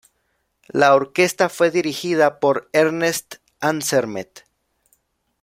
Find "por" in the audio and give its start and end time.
2.39-2.71